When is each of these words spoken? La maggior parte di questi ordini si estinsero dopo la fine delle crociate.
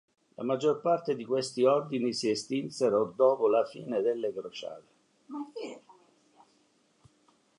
La 0.35 0.43
maggior 0.43 0.81
parte 0.81 1.15
di 1.15 1.23
questi 1.25 1.61
ordini 1.63 2.11
si 2.11 2.27
estinsero 2.27 3.13
dopo 3.15 3.47
la 3.47 3.63
fine 3.65 4.01
delle 4.01 4.33
crociate. 4.33 4.87